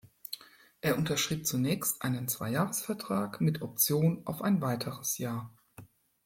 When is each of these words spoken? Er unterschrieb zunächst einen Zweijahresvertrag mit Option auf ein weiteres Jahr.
Er 0.81 0.97
unterschrieb 0.97 1.45
zunächst 1.45 2.01
einen 2.01 2.27
Zweijahresvertrag 2.27 3.39
mit 3.39 3.61
Option 3.61 4.23
auf 4.25 4.41
ein 4.41 4.59
weiteres 4.59 5.19
Jahr. 5.19 5.53